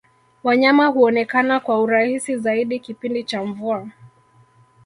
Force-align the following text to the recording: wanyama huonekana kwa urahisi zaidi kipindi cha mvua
wanyama 0.43 0.85
huonekana 0.87 1.59
kwa 1.59 1.81
urahisi 1.81 2.37
zaidi 2.37 2.79
kipindi 2.79 3.23
cha 3.23 3.43
mvua 3.45 3.89